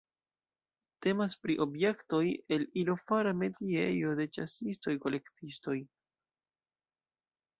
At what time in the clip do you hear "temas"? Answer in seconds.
1.05-1.35